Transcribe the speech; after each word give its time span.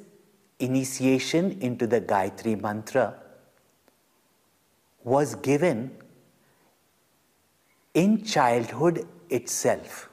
initiation 0.58 1.58
into 1.60 1.86
the 1.86 2.00
Gayatri 2.00 2.60
Mantra 2.60 3.14
was 5.02 5.34
given 5.36 5.90
in 7.94 8.24
childhood 8.24 9.06
itself. 9.28 10.08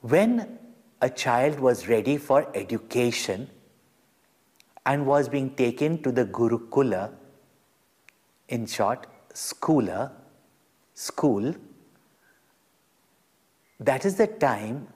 When 0.00 0.58
a 1.00 1.10
child 1.10 1.60
was 1.60 1.88
ready 1.88 2.16
for 2.16 2.50
education 2.54 3.48
and 4.84 5.06
was 5.06 5.28
being 5.28 5.50
taken 5.54 6.02
to 6.02 6.12
the 6.12 6.24
Gurukula, 6.24 7.12
in 8.48 8.66
short, 8.66 9.06
schooler, 9.34 10.12
school, 10.94 11.54
that 13.80 14.04
is 14.04 14.14
the 14.16 14.26
time 14.26 14.86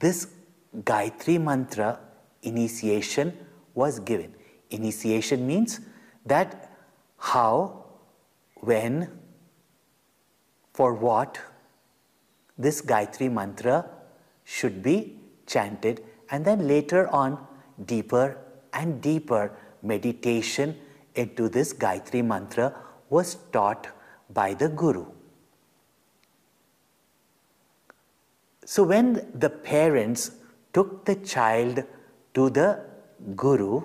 this 0.00 0.28
Gayatri 0.76 1.40
Mantra 1.40 2.00
initiation 2.42 3.36
was 3.74 4.00
given. 4.00 4.34
Initiation 4.70 5.46
means 5.46 5.80
that 6.26 6.72
how, 7.18 7.84
when, 8.56 9.08
for 10.72 10.94
what 10.94 11.38
this 12.62 12.80
Gayatri 12.80 13.30
Mantra 13.30 13.86
should 14.44 14.82
be 14.82 15.16
chanted, 15.46 16.02
and 16.30 16.44
then 16.44 16.66
later 16.66 17.08
on, 17.08 17.38
deeper 17.86 18.38
and 18.72 19.00
deeper 19.00 19.52
meditation 19.82 20.76
into 21.14 21.48
this 21.48 21.72
Gayatri 21.72 22.24
Mantra 22.24 22.74
was 23.10 23.36
taught 23.52 23.88
by 24.30 24.54
the 24.54 24.68
Guru. 24.68 25.06
So, 28.64 28.84
when 28.84 29.30
the 29.34 29.50
parents 29.50 30.30
took 30.72 31.04
the 31.04 31.16
child 31.16 31.84
to 32.34 32.48
the 32.48 32.80
Guru 33.36 33.82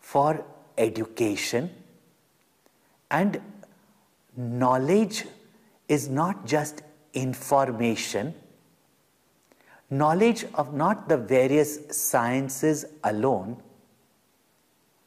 for 0.00 0.44
education, 0.76 1.70
and 3.10 3.40
knowledge 4.36 5.24
is 5.88 6.08
not 6.08 6.46
just 6.46 6.82
information, 7.14 8.34
knowledge 9.90 10.44
of 10.54 10.74
not 10.74 11.08
the 11.08 11.16
various 11.16 11.78
sciences 11.90 12.84
alone, 13.04 13.56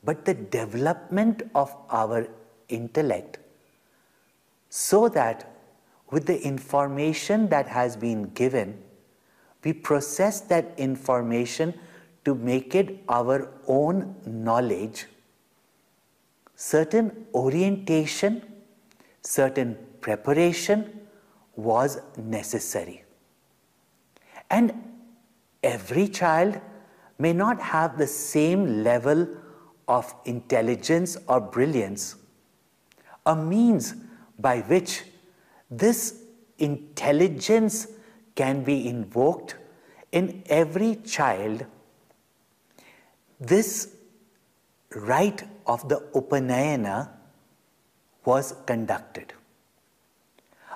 but 0.04 0.26
the 0.26 0.34
development 0.34 1.44
of 1.54 1.76
our 1.90 2.28
intellect, 2.70 3.38
so 4.70 5.08
that 5.08 5.48
with 6.10 6.26
the 6.26 6.42
information 6.42 7.48
that 7.50 7.68
has 7.68 7.96
been 7.96 8.24
given, 8.32 8.82
we 9.64 9.72
process 9.72 10.42
that 10.42 10.74
information 10.78 11.74
to 12.26 12.34
make 12.34 12.74
it 12.74 13.04
our 13.08 13.50
own 13.68 14.16
knowledge. 14.26 15.06
Certain 16.56 17.28
orientation, 17.34 18.42
certain 19.22 19.78
preparation 20.02 21.08
was 21.56 22.00
necessary. 22.18 23.04
And 24.50 24.74
every 25.64 26.08
child 26.08 26.60
may 27.18 27.34
not 27.34 27.62
have 27.62 27.98
the 27.98 28.08
same 28.08 28.84
level 28.84 29.28
of 29.88 30.14
intelligence 30.26 31.18
or 31.28 31.40
brilliance. 31.40 32.16
A 33.26 33.36
means 33.36 33.94
by 34.40 34.62
which 34.62 35.04
this 35.70 36.24
intelligence 36.58 37.88
can 38.36 38.64
be 38.64 38.88
invoked 38.88 39.56
in 40.12 40.44
every 40.48 40.96
child. 40.96 41.66
This 43.40 43.96
rite 44.96 45.44
of 45.66 45.88
the 45.88 46.00
Upanayana 46.14 47.10
was 48.26 48.56
conducted. 48.66 49.34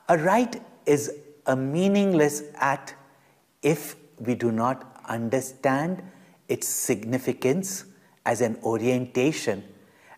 A 0.07 0.17
rite 0.17 0.61
is 0.85 1.11
a 1.45 1.55
meaningless 1.55 2.43
act 2.55 2.95
if 3.61 3.95
we 4.19 4.35
do 4.35 4.51
not 4.51 5.01
understand 5.07 6.03
its 6.47 6.67
significance 6.67 7.85
as 8.25 8.41
an 8.41 8.57
orientation 8.63 9.63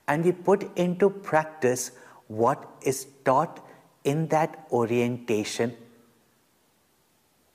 and 0.08 0.24
we 0.24 0.32
put 0.32 0.78
into 0.78 1.10
practice 1.10 1.92
what 2.28 2.70
is 2.82 3.08
taught 3.24 3.66
in 4.04 4.28
that 4.28 4.68
orientation. 4.72 5.76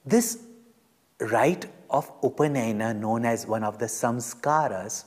This 0.04 0.38
rite 1.18 1.66
of 1.90 2.20
Upanayana, 2.22 2.96
known 2.98 3.24
as 3.24 3.46
one 3.46 3.62
of 3.62 3.78
the 3.78 3.86
samskaras, 3.86 5.04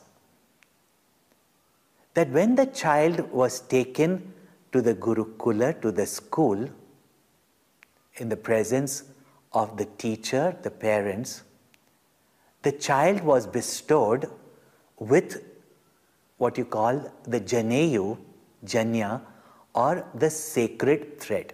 that 2.14 2.30
when 2.30 2.56
the 2.56 2.68
child 2.68 3.32
was 3.32 3.60
taken 3.60 4.34
to 4.72 4.82
the 4.82 4.96
Gurukula, 4.96 5.82
to 5.82 5.92
the 5.92 6.06
school, 6.06 6.70
in 8.18 8.30
the 8.30 8.38
presence 8.38 9.04
of 9.54 9.78
the 9.78 9.86
teacher, 9.98 10.56
the 10.62 10.72
parents, 10.72 11.44
the 12.62 12.72
child 12.72 13.22
was 13.22 13.46
bestowed 13.46 14.30
with 14.98 15.44
what 16.38 16.58
you 16.58 16.66
call 16.66 17.12
the 17.24 17.40
Janeyu, 17.40 18.18
Janya, 18.66 19.22
or 19.74 20.06
the 20.16 20.30
sacred 20.30 21.20
thread. 21.20 21.54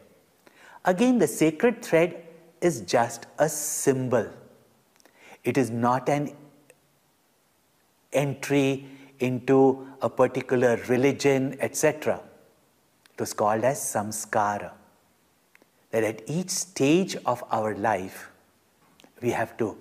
Again, 0.86 1.20
the 1.20 1.28
sacred 1.28 1.84
thread 1.84 2.24
is 2.62 2.82
just 2.82 3.28
a 3.38 3.50
symbol. 3.50 4.28
It 5.44 5.58
is 5.58 5.70
not 5.70 6.10
an 6.10 6.36
entry 8.14 8.86
into 9.20 9.88
a 10.02 10.10
particular 10.10 10.80
religion, 10.88 11.58
etc. 11.60 12.22
It 13.14 13.20
was 13.20 13.34
called 13.34 13.64
as 13.64 13.80
samskara. 13.80 14.72
That 15.92 16.04
at 16.04 16.22
each 16.28 16.50
stage 16.50 17.16
of 17.26 17.44
our 17.52 17.76
life, 17.76 18.30
we 19.22 19.32
have 19.32 19.58
to 19.58 19.78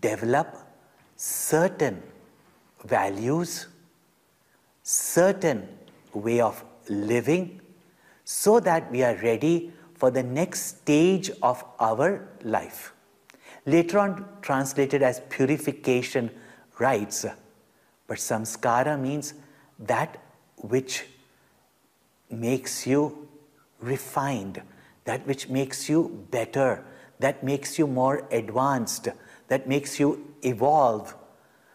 develop 0.00 0.56
certain 1.16 2.02
values, 2.84 3.66
certain 4.82 5.68
way 6.14 6.40
of 6.40 6.64
living, 6.88 7.60
so 8.24 8.60
that 8.60 8.90
we 8.90 9.02
are 9.02 9.16
ready 9.16 9.72
for 9.94 10.10
the 10.10 10.22
next 10.22 10.80
stage 10.80 11.30
of 11.42 11.64
our 11.78 12.28
life. 12.42 12.92
Later 13.66 13.98
on, 14.00 14.26
translated 14.42 15.02
as 15.02 15.20
purification 15.28 16.30
rites, 16.78 17.24
but 18.06 18.18
samskara 18.18 19.00
means 19.00 19.34
that 19.78 20.18
which 20.56 21.04
makes 22.30 22.86
you 22.86 23.28
refined, 23.80 24.62
that 25.04 25.26
which 25.26 25.48
makes 25.48 25.88
you 25.88 26.26
better, 26.30 26.84
that 27.18 27.42
makes 27.42 27.78
you 27.78 27.86
more 27.86 28.26
advanced, 28.30 29.08
that 29.48 29.68
makes 29.68 29.98
you 29.98 30.34
evolve. 30.42 31.14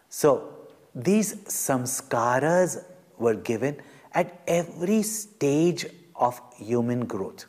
So, 0.08 0.54
these 0.94 1.34
samskaras 1.44 2.84
were 3.18 3.34
given 3.34 3.76
at 4.12 4.40
every 4.46 5.02
stage 5.02 5.86
of 6.16 6.40
human 6.56 7.06
growth. 7.06 7.46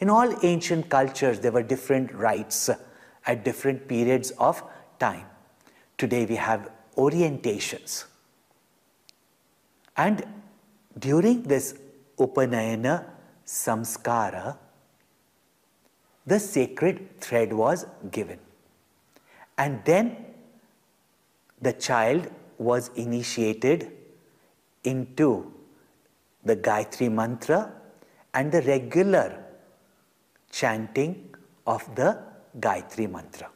In 0.00 0.10
all 0.10 0.34
ancient 0.42 0.88
cultures, 0.88 1.40
there 1.40 1.52
were 1.52 1.62
different 1.62 2.12
rites 2.12 2.70
at 3.26 3.44
different 3.44 3.86
periods 3.86 4.30
of 4.32 4.62
time. 4.98 5.26
Today, 5.96 6.26
we 6.26 6.36
have 6.36 6.70
orientations. 6.96 8.04
And 9.96 10.24
during 10.98 11.42
this 11.44 11.74
Upanayana 12.18 13.04
samskara, 13.46 14.56
the 16.26 16.38
sacred 16.38 17.20
thread 17.20 17.52
was 17.52 17.86
given. 18.10 18.38
And 19.58 19.84
then 19.84 20.16
the 21.60 21.72
child 21.72 22.30
was 22.58 22.90
initiated 22.96 23.90
into 24.84 25.52
the 26.44 26.56
Gayatri 26.56 27.10
Mantra 27.10 27.72
and 28.34 28.50
the 28.50 28.62
regular 28.62 29.44
chanting 30.50 31.34
of 31.66 31.94
the 31.94 32.18
Gayatri 32.58 33.10
Mantra. 33.10 33.48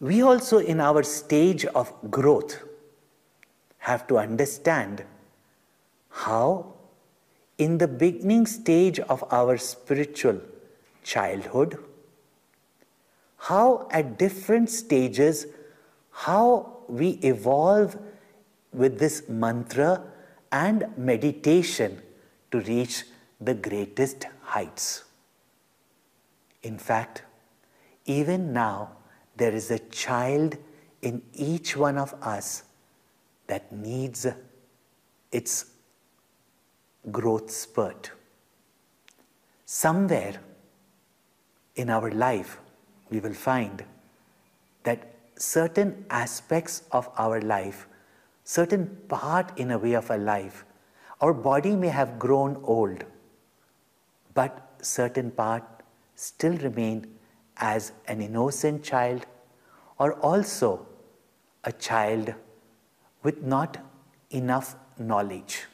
We 0.00 0.22
also, 0.22 0.58
in 0.58 0.80
our 0.80 1.02
stage 1.02 1.64
of 1.64 1.92
growth, 2.10 2.62
have 3.78 4.06
to 4.06 4.18
understand 4.18 5.04
how, 6.10 6.74
in 7.58 7.78
the 7.78 7.88
beginning 7.88 8.46
stage 8.46 9.00
of 9.00 9.24
our 9.32 9.56
spiritual 9.56 10.40
childhood, 11.12 11.78
how 13.48 13.88
at 13.90 14.18
different 14.18 14.68
stages, 14.68 15.46
how 16.10 16.48
we 16.88 17.10
evolve 17.32 17.96
with 18.72 18.98
this 18.98 19.22
mantra 19.28 20.02
and 20.52 20.86
meditation 20.96 22.02
to 22.50 22.60
reach 22.60 23.04
the 23.40 23.54
greatest 23.54 24.26
heights. 24.42 25.04
In 26.62 26.78
fact, 26.78 27.22
even 28.04 28.52
now, 28.52 28.92
there 29.36 29.52
is 29.52 29.70
a 29.70 29.78
child 29.78 30.56
in 31.00 31.22
each 31.32 31.76
one 31.76 31.96
of 31.96 32.14
us 32.22 32.64
that 33.46 33.70
needs 33.72 34.26
its 35.30 35.66
growth 37.10 37.50
spurt. 37.50 38.10
Somewhere 39.64 40.40
in 41.78 41.90
our 41.90 42.10
life, 42.10 42.58
we 43.10 43.20
will 43.20 43.34
find 43.34 43.84
that 44.82 45.14
certain 45.36 46.04
aspects 46.10 46.82
of 46.92 47.08
our 47.16 47.40
life, 47.40 47.86
certain 48.44 48.86
part 49.08 49.56
in 49.58 49.70
a 49.70 49.78
way 49.78 49.92
of 49.94 50.10
our 50.10 50.18
life, 50.18 50.64
our 51.20 51.32
body 51.32 51.74
may 51.76 51.88
have 51.88 52.18
grown 52.18 52.60
old, 52.64 53.04
but 54.34 54.68
certain 54.82 55.30
part 55.30 55.64
still 56.14 56.56
remain 56.58 57.06
as 57.56 57.92
an 58.06 58.20
innocent 58.20 58.82
child 58.82 59.26
or 59.98 60.12
also 60.14 60.86
a 61.64 61.72
child 61.72 62.34
with 63.22 63.42
not 63.42 63.78
enough 64.30 64.76
knowledge. 64.98 65.64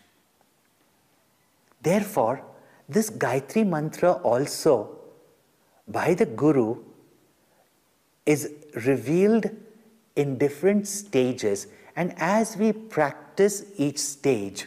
Therefore, 1.83 2.43
this 2.89 3.11
Gayatri 3.11 3.67
mantra 3.67 4.13
also 4.13 4.99
by 5.89 6.15
the 6.15 6.27
Guru 6.27 6.83
is 8.27 8.51
revealed 8.87 9.51
in 10.17 10.39
different 10.39 10.89
stages, 10.89 11.67
and 11.97 12.15
as 12.17 12.57
we 12.57 12.73
practice 12.73 13.65
each 13.77 13.99
stage, 13.99 14.67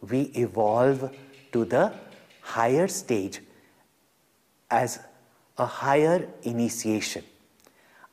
we 0.00 0.22
evolve 0.34 1.14
to 1.52 1.64
the 1.64 1.92
higher 2.40 2.88
stage 2.88 3.40
as 4.70 4.98
a 5.58 5.66
higher 5.66 6.28
initiation. 6.42 7.24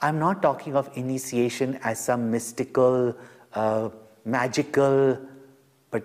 I'm 0.01 0.19
not 0.19 0.41
talking 0.41 0.75
of 0.75 0.89
initiation 0.95 1.79
as 1.83 2.03
some 2.03 2.29
mystical, 2.29 3.15
uh, 3.53 3.89
magical, 4.25 5.17
but 5.89 6.03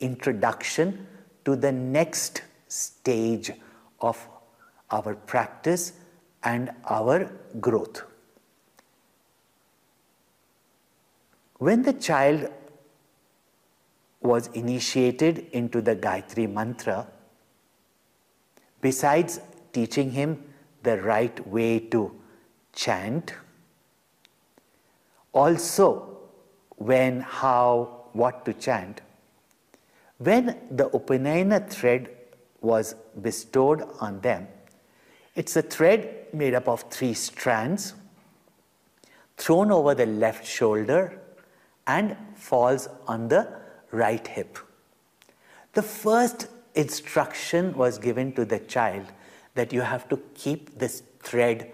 introduction 0.00 1.06
to 1.44 1.56
the 1.56 1.72
next 1.72 2.42
stage 2.68 3.50
of 4.00 4.28
our 4.90 5.14
practice 5.14 5.92
and 6.42 6.70
our 6.84 7.30
growth. 7.60 8.02
When 11.58 11.82
the 11.82 11.92
child 11.92 12.50
was 14.20 14.48
initiated 14.48 15.46
into 15.52 15.80
the 15.80 15.96
Gayatri 15.96 16.50
Mantra, 16.50 17.06
besides 18.80 19.40
teaching 19.72 20.10
him 20.10 20.42
the 20.82 21.00
right 21.02 21.46
way 21.46 21.78
to 21.78 22.12
chant, 22.72 23.34
also 25.32 26.18
when, 26.76 27.20
how, 27.20 28.06
what 28.12 28.44
to 28.46 28.54
chant, 28.54 29.02
when 30.18 30.58
the 30.70 30.88
Upanayana 30.90 31.68
thread 31.68 32.10
was 32.60 32.94
bestowed 33.20 33.82
on 34.00 34.20
them, 34.20 34.48
it's 35.34 35.56
a 35.56 35.62
thread 35.62 36.26
made 36.32 36.54
up 36.54 36.68
of 36.68 36.82
three 36.90 37.14
strands 37.14 37.94
thrown 39.36 39.70
over 39.72 39.94
the 39.94 40.06
left 40.06 40.46
shoulder 40.46 41.18
and 41.86 42.16
falls 42.34 42.88
on 43.06 43.28
the 43.28 43.48
right 43.90 44.26
hip. 44.26 44.58
The 45.72 45.82
first 45.82 46.48
instruction 46.74 47.76
was 47.76 47.98
given 47.98 48.32
to 48.34 48.44
the 48.44 48.58
child 48.58 49.06
that 49.54 49.72
you 49.72 49.80
have 49.80 50.08
to 50.08 50.18
keep 50.34 50.78
this 50.78 51.02
thread 51.20 51.72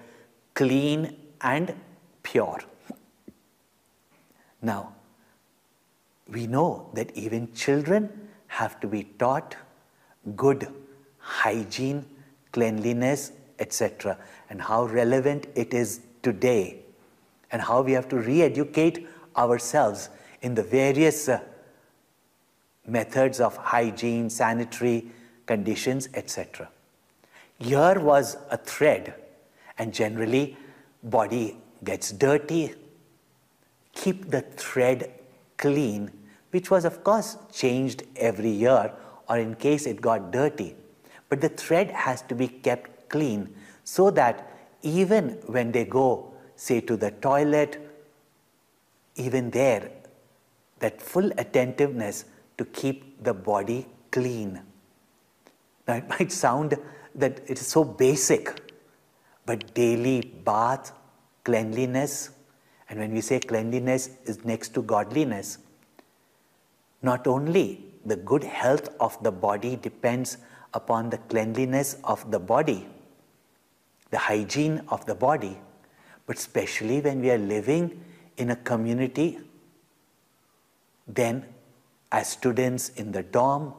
clean 0.54 1.16
and 1.40 1.74
pure. 2.22 2.60
Now, 4.62 4.94
we 6.28 6.46
know 6.46 6.90
that 6.94 7.14
even 7.16 7.52
children 7.52 8.28
have 8.48 8.80
to 8.80 8.86
be 8.86 9.04
taught 9.04 9.54
good 10.34 10.68
hygiene, 11.18 12.04
cleanliness, 12.52 13.32
etc., 13.58 14.18
and 14.50 14.60
how 14.60 14.84
relevant 14.84 15.46
it 15.54 15.74
is 15.74 16.00
today, 16.22 16.78
and 17.50 17.62
how 17.62 17.82
we 17.82 17.92
have 17.92 18.08
to 18.08 18.18
re 18.18 18.42
educate 18.42 19.06
ourselves 19.36 20.08
in 20.42 20.54
the 20.54 20.62
various 20.62 21.28
uh, 21.28 21.40
methods 22.86 23.40
of 23.40 23.56
hygiene, 23.56 24.30
sanitary 24.30 25.06
conditions, 25.46 26.08
etc. 26.14 26.68
Here 27.58 27.98
was 27.98 28.36
a 28.50 28.56
thread, 28.56 29.14
and 29.78 29.92
generally, 29.92 30.56
body 31.02 31.56
gets 31.84 32.12
dirty. 32.12 32.74
Keep 33.94 34.30
the 34.30 34.42
thread 34.42 35.10
clean, 35.56 36.10
which 36.50 36.70
was, 36.70 36.84
of 36.84 37.02
course, 37.02 37.36
changed 37.52 38.02
every 38.16 38.50
year, 38.50 38.92
or 39.28 39.38
in 39.38 39.54
case 39.54 39.86
it 39.86 40.00
got 40.00 40.30
dirty. 40.30 40.76
But 41.28 41.40
the 41.40 41.48
thread 41.48 41.90
has 41.90 42.22
to 42.22 42.34
be 42.34 42.48
kept 42.48 42.90
clean 43.08 43.54
so 43.84 44.10
that 44.10 44.50
even 44.82 45.30
when 45.46 45.72
they 45.72 45.84
go, 45.84 46.32
say, 46.54 46.80
to 46.80 46.96
the 46.96 47.10
toilet, 47.10 47.80
even 49.16 49.50
there, 49.50 49.90
that 50.78 51.00
full 51.00 51.30
attentiveness 51.38 52.26
to 52.58 52.64
keep 52.66 53.22
the 53.22 53.34
body 53.34 53.86
clean. 54.10 54.60
Now, 55.88 55.94
it 55.94 56.08
might 56.20 56.32
sound 56.32 56.76
that 57.14 57.40
it 57.46 57.58
is 57.58 57.66
so 57.66 57.84
basic, 57.84 58.72
but 59.44 59.74
daily 59.74 60.20
bath, 60.44 60.92
cleanliness, 61.44 62.30
and 62.88 62.98
when 63.00 63.12
we 63.12 63.20
say 63.20 63.40
cleanliness 63.40 64.10
is 64.24 64.44
next 64.44 64.74
to 64.74 64.82
godliness, 64.82 65.58
not 67.02 67.26
only 67.26 67.84
the 68.04 68.16
good 68.16 68.44
health 68.44 68.88
of 69.00 69.20
the 69.22 69.32
body 69.32 69.76
depends 69.76 70.38
upon 70.74 71.10
the 71.10 71.18
cleanliness 71.18 71.96
of 72.04 72.30
the 72.30 72.38
body, 72.38 72.86
the 74.10 74.18
hygiene 74.18 74.82
of 74.88 75.04
the 75.06 75.14
body, 75.14 75.58
but 76.26 76.36
especially 76.36 77.00
when 77.00 77.20
we 77.20 77.30
are 77.30 77.38
living 77.38 78.04
in 78.36 78.50
a 78.50 78.56
community, 78.56 79.38
then 81.06 81.44
as 82.12 82.28
students 82.28 82.90
in 82.90 83.12
the 83.12 83.22
dorm, 83.22 83.74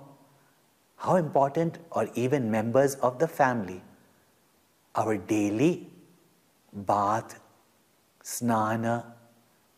how 0.98 1.16
important, 1.16 1.78
or 1.92 2.10
even 2.16 2.50
members 2.50 2.96
of 2.96 3.20
the 3.20 3.28
family, 3.28 3.82
our 4.96 5.18
daily 5.18 5.88
bath, 6.74 7.40
snana, 8.24 9.06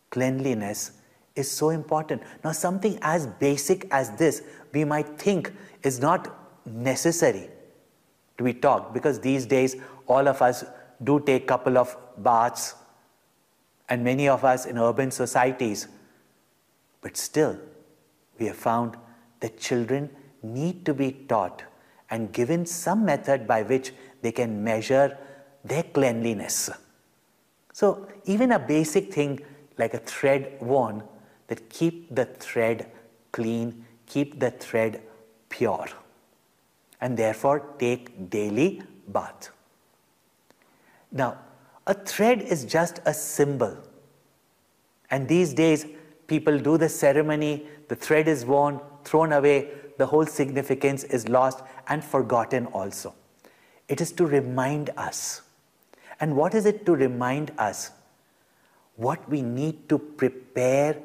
cleanliness 0.09 0.91
is 1.35 1.49
so 1.49 1.69
important. 1.69 2.21
Now, 2.43 2.51
something 2.51 2.97
as 3.01 3.27
basic 3.27 3.87
as 3.91 4.11
this, 4.11 4.41
we 4.73 4.83
might 4.85 5.19
think 5.19 5.53
is 5.83 5.99
not 5.99 6.35
necessary 6.65 7.49
to 8.37 8.43
be 8.43 8.53
taught 8.53 8.93
because 8.93 9.19
these 9.19 9.45
days 9.45 9.75
all 10.09 10.27
of 10.27 10.41
us 10.41 10.65
do 11.03 11.19
take 11.21 11.47
couple 11.47 11.77
of 11.77 11.95
baths 12.17 12.75
and 13.87 14.03
many 14.03 14.27
of 14.27 14.43
us 14.43 14.65
in 14.65 14.77
urban 14.77 15.11
societies. 15.11 15.87
But 17.01 17.15
still, 17.15 17.57
we 18.37 18.47
have 18.47 18.57
found 18.57 18.97
that 19.39 19.59
children 19.59 20.09
need 20.43 20.85
to 20.85 20.93
be 20.93 21.11
taught 21.11 21.63
and 22.09 22.31
given 22.33 22.65
some 22.65 23.05
method 23.05 23.47
by 23.47 23.63
which 23.63 23.93
they 24.21 24.31
can 24.31 24.63
measure 24.63 25.17
their 25.63 25.83
cleanliness. 25.83 26.69
So, 27.73 28.07
even 28.25 28.51
a 28.51 28.59
basic 28.59 29.13
thing 29.13 29.39
like 29.77 29.93
a 29.93 29.99
thread 29.99 30.57
worn 30.59 31.03
that 31.47 31.69
keep 31.69 32.13
the 32.13 32.25
thread 32.25 32.91
clean, 33.31 33.85
keep 34.05 34.39
the 34.39 34.51
thread 34.51 35.01
pure, 35.49 35.87
and 36.99 37.15
therefore 37.15 37.75
take 37.79 38.29
daily 38.29 38.81
bath. 39.07 39.51
Now, 41.11 41.37
A 41.89 41.93
thread 41.95 42.43
is 42.43 42.65
just 42.65 42.99
a 43.07 43.13
symbol. 43.15 43.75
And 45.09 45.27
these 45.27 45.55
days, 45.55 45.87
people 46.27 46.59
do 46.59 46.77
the 46.77 46.87
ceremony, 46.87 47.65
the 47.87 47.95
thread 47.95 48.27
is 48.27 48.45
worn, 48.45 48.79
thrown 49.03 49.33
away, 49.33 49.71
the 49.97 50.05
whole 50.05 50.27
significance 50.27 51.03
is 51.03 51.27
lost 51.27 51.63
and 51.87 52.03
forgotten 52.03 52.67
also. 52.67 53.15
It 53.87 54.01
is 54.01 54.11
to 54.13 54.27
remind 54.27 54.91
us. 54.97 55.41
And 56.19 56.35
what 56.35 56.53
is 56.53 56.67
it 56.67 56.85
to 56.85 56.95
remind 56.95 57.53
us? 57.57 57.89
What 58.95 59.27
we 59.27 59.41
need 59.41 59.89
to 59.89 59.97
prepare 59.97 60.95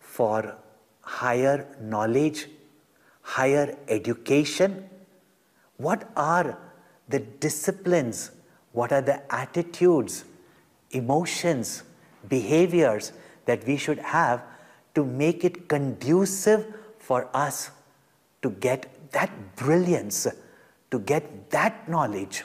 for 0.00 0.56
higher 1.02 1.68
knowledge, 1.80 2.48
higher 3.20 3.78
education. 3.86 4.90
What 5.76 6.10
are 6.16 6.58
the 7.08 7.20
disciplines? 7.20 8.32
What 8.72 8.92
are 8.92 9.02
the 9.02 9.22
attitudes, 9.32 10.24
emotions, 10.90 11.82
behaviors 12.28 13.12
that 13.46 13.66
we 13.66 13.76
should 13.76 13.98
have 13.98 14.42
to 14.94 15.04
make 15.04 15.44
it 15.44 15.68
conducive 15.68 16.66
for 16.98 17.28
us 17.34 17.70
to 18.42 18.50
get 18.50 19.12
that 19.12 19.56
brilliance, 19.56 20.26
to 20.90 20.98
get 20.98 21.50
that 21.50 21.88
knowledge 21.88 22.44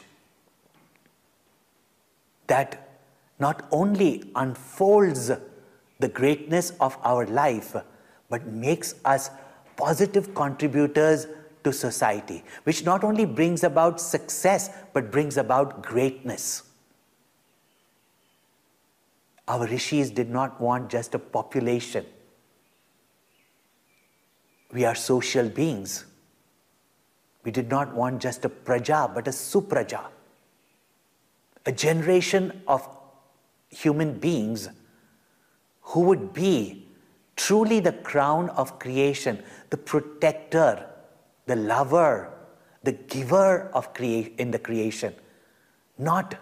that 2.47 2.89
not 3.39 3.67
only 3.71 4.31
unfolds 4.35 5.31
the 5.99 6.07
greatness 6.07 6.71
of 6.79 6.97
our 7.03 7.25
life, 7.25 7.75
but 8.29 8.45
makes 8.47 8.95
us 9.05 9.29
positive 9.75 10.33
contributors 10.33 11.27
to 11.67 11.73
society, 11.73 12.43
which 12.63 12.83
not 12.85 13.03
only 13.03 13.25
brings 13.25 13.63
about 13.63 13.99
success, 13.99 14.69
but 14.93 15.11
brings 15.11 15.37
about 15.37 15.83
greatness. 15.83 16.63
Our 19.47 19.67
rishis 19.67 20.09
did 20.11 20.29
not 20.29 20.59
want 20.61 20.89
just 20.89 21.13
a 21.15 21.19
population. 21.19 22.05
We 24.71 24.85
are 24.85 24.95
social 24.95 25.49
beings. 25.49 26.05
We 27.43 27.51
did 27.51 27.69
not 27.69 27.93
want 27.93 28.21
just 28.21 28.45
a 28.45 28.49
praja, 28.49 29.13
but 29.13 29.27
a 29.27 29.31
supraja. 29.31 30.05
A 31.65 31.71
generation 31.71 32.61
of 32.67 32.87
human 33.69 34.19
beings 34.19 34.69
who 35.81 36.01
would 36.01 36.33
be 36.33 36.87
truly 37.35 37.79
the 37.79 37.93
crown 37.93 38.49
of 38.49 38.79
creation, 38.79 39.43
the 39.69 39.77
protector, 39.77 40.85
the 41.47 41.55
lover, 41.55 42.31
the 42.83 42.91
giver 42.91 43.69
of 43.73 43.93
crea- 43.93 44.33
in 44.37 44.51
the 44.51 44.59
creation, 44.59 45.13
not 45.97 46.35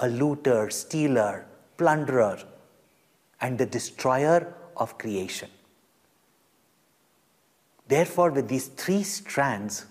a 0.00 0.08
looter, 0.08 0.70
stealer, 0.70 1.46
plunderer, 1.76 2.42
and 3.40 3.58
the 3.58 3.66
destroyer 3.66 4.54
of 4.76 4.96
creation. 4.98 5.50
Therefore, 7.88 8.30
with 8.30 8.48
these 8.48 8.68
three 8.68 9.02
strands, 9.02 9.86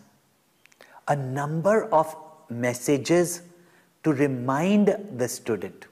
a 1.08 1.16
number 1.16 1.86
of 1.94 2.16
messages 2.50 3.42
to 4.04 4.14
remind 4.14 4.96
the 5.18 5.28
student. 5.28 5.86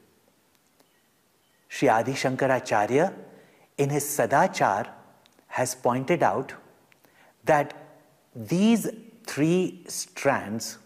Sri 1.67 1.87
Adi 1.87 2.13
Shankaracharya, 2.13 3.13
in 3.77 3.89
his 3.89 4.03
Sadachar, 4.03 4.87
has 5.47 5.75
pointed 5.75 6.23
out 6.23 6.53
that 7.45 7.78
these 8.39 8.89
three 9.27 9.83
strands 9.87 10.77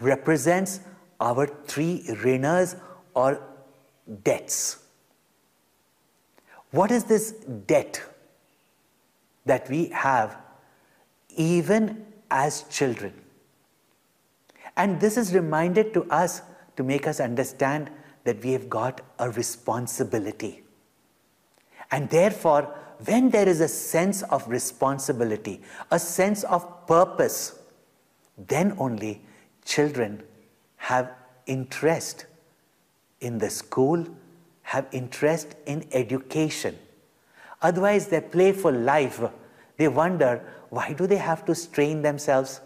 represents 0.00 0.80
our 1.20 1.46
three 1.66 2.02
rinas 2.22 2.76
or 3.12 3.40
debts. 4.22 4.78
What 6.70 6.90
is 6.90 7.04
this 7.04 7.32
debt 7.66 8.02
that 9.44 9.68
we 9.68 9.88
have 9.88 10.36
even 11.36 12.06
as 12.30 12.62
children? 12.70 13.12
And 14.76 15.00
this 15.00 15.18
is 15.18 15.34
reminded 15.34 15.92
to 15.92 16.04
us 16.04 16.40
to 16.76 16.82
make 16.82 17.06
us 17.06 17.20
understand 17.20 17.90
that 18.24 18.42
we 18.42 18.52
have 18.52 18.70
got 18.70 19.02
a 19.18 19.30
responsibility. 19.30 20.64
And 21.90 22.08
therefore, 22.08 22.74
when 23.04 23.30
there 23.30 23.48
is 23.48 23.60
a 23.60 23.68
sense 23.68 24.22
of 24.22 24.48
responsibility, 24.48 25.60
a 25.90 25.98
sense 25.98 26.44
of 26.44 26.86
purpose, 26.86 27.58
then 28.36 28.74
only 28.78 29.22
children 29.64 30.22
have 30.76 31.10
interest 31.46 32.26
in 33.20 33.38
the 33.38 33.50
school, 33.50 34.06
have 34.62 34.86
interest 34.92 35.54
in 35.66 35.86
education. 35.92 36.78
Otherwise, 37.62 38.08
their 38.08 38.20
playful 38.20 38.72
life, 38.72 39.22
they 39.76 39.88
wonder 39.88 40.44
why 40.70 40.92
do 40.92 41.06
they 41.06 41.16
have 41.16 41.44
to 41.46 41.54
strain 41.54 42.02
themselves? 42.02 42.60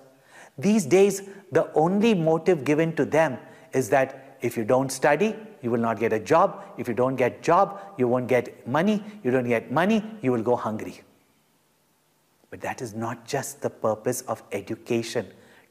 These 0.57 0.87
days, 0.87 1.23
the 1.53 1.73
only 1.75 2.15
motive 2.15 2.65
given 2.65 2.95
to 2.97 3.05
them 3.05 3.39
is 3.73 3.91
that 3.91 4.39
if 4.41 4.57
you 4.57 4.65
don't 4.65 4.91
study, 4.91 5.37
you 5.63 5.71
will 5.71 5.81
not 5.81 5.99
get 5.99 6.13
a 6.13 6.19
job. 6.19 6.63
If 6.77 6.89
you 6.89 6.95
don't 6.95 7.17
get 7.17 7.43
job, 7.43 7.81
you 7.97 8.09
won't 8.09 8.29
get 8.29 8.67
money. 8.67 9.03
You 9.23 9.31
don't 9.31 9.49
get 9.49 9.73
money, 9.73 10.05
you 10.23 10.33
will 10.33 10.43
go 10.43 10.57
hungry. 10.57 11.01
But 12.51 12.61
that 12.63 12.81
is 12.81 12.95
not 12.95 13.27
just 13.27 13.61
the 13.61 13.71
purpose 13.71 14.23
of 14.23 14.43
education 14.53 15.27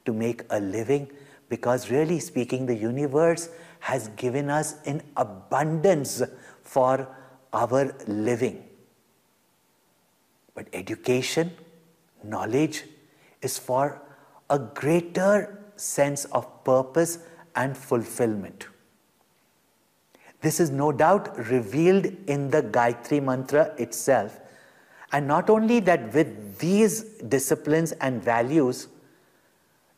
to 0.06 0.14
make 0.14 0.44
a 0.50 0.60
living, 0.60 1.10
because 1.50 1.90
really 1.90 2.20
speaking, 2.20 2.66
the 2.66 2.76
universe 2.76 3.50
has 3.80 4.10
given 4.10 4.50
us 4.50 4.76
in 4.84 5.02
abundance 5.16 6.22
for 6.64 7.08
our 7.54 7.96
living. 8.08 8.64
But 10.54 10.68
education, 10.74 11.52
knowledge 12.24 12.84
is 13.42 13.58
for 13.58 14.02
a 14.50 14.60
greater 14.60 15.60
sense 15.76 16.26
of 16.26 16.64
purpose 16.64 17.20
and 17.56 17.78
fulfillment. 17.78 18.68
This 20.42 20.60
is 20.60 20.70
no 20.70 20.92
doubt 20.92 21.36
revealed 21.50 22.06
in 22.28 22.50
the 22.50 22.62
Gayatri 22.62 23.22
Mantra 23.24 23.74
itself. 23.78 24.40
And 25.12 25.28
not 25.28 25.50
only 25.50 25.80
that, 25.82 26.14
with 26.14 26.60
these 26.60 27.04
disciplines 27.28 27.94
and 27.94 28.24
values, 28.24 28.88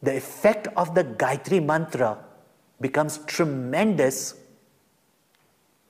the 0.02 0.16
effect 0.16 0.68
of 0.78 0.96
the 0.96 1.04
Gayatri 1.04 1.64
Mantra 1.64 2.18
becomes 2.80 3.18
tremendous, 3.26 4.36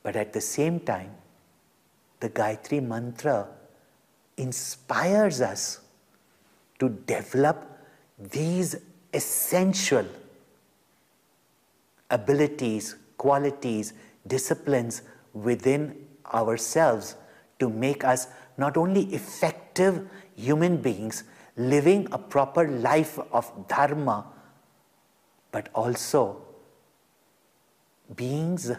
but 0.01 0.15
at 0.15 0.33
the 0.33 0.41
same 0.41 0.79
time, 0.79 1.11
the 2.19 2.29
Gayatri 2.29 2.81
Mantra 2.81 3.47
inspires 4.37 5.41
us 5.41 5.81
to 6.79 6.89
develop 6.89 7.65
these 8.17 8.77
essential 9.13 10.05
abilities, 12.09 12.95
qualities, 13.17 13.93
disciplines 14.27 15.01
within 15.33 15.95
ourselves 16.33 17.15
to 17.59 17.69
make 17.69 18.03
us 18.03 18.27
not 18.57 18.77
only 18.77 19.03
effective 19.13 20.09
human 20.35 20.77
beings 20.77 21.23
living 21.55 22.07
a 22.11 22.17
proper 22.17 22.67
life 22.67 23.19
of 23.31 23.67
dharma, 23.67 24.25
but 25.51 25.69
also 25.73 26.41
beings 28.15 28.71